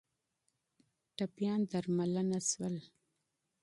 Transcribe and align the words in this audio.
ټپیان 1.17 1.59
درملنه 1.71 2.39
شول 2.49 2.75